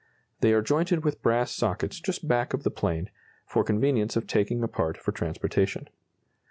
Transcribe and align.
They 0.39 0.51
are 0.53 0.63
jointed 0.63 1.03
with 1.03 1.21
brass 1.21 1.51
sockets 1.51 1.99
just 1.99 2.27
back 2.27 2.55
of 2.55 2.63
the 2.63 2.71
plane, 2.71 3.11
for 3.45 3.63
convenience 3.63 4.15
of 4.15 4.25
taking 4.25 4.63
apart 4.63 4.97
for 4.97 5.11
transportation. 5.11 5.89